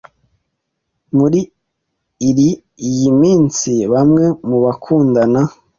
Muri 1.17 1.39
iri 2.29 2.49
iyi 2.89 3.09
minsi 3.21 3.71
bamwe 3.93 4.25
mu 4.47 4.57
bakundana 4.63 5.41